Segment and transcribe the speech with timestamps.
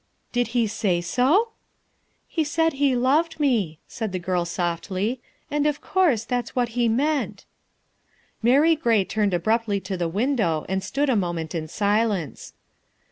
[0.31, 1.49] "Did he say so?"
[2.27, 6.89] ''He said he loved me, ''said the girl softly, ''and, of course, that's what he
[6.89, 7.45] meant."
[8.41, 12.53] Mary Gray turned abruptly to the window and stood a moment in silence.